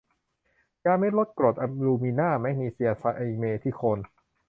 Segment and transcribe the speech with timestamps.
[0.85, 3.05] ยาเม็ดลดกรด อะลูมินา แมกนีเซีย ไซ
[3.39, 3.99] เมธิโคน